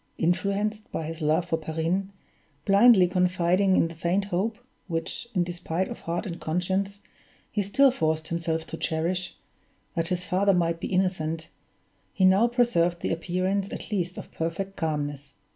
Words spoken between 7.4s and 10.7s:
he still forced himself to cherish) that his father